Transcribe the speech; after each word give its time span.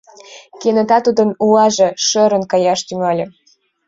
Кенета 0.59 0.97
тудын 1.05 1.29
улаже 1.43 1.89
шӧрын 2.07 2.43
каяш 2.51 2.79
тӱҥале. 2.87 3.25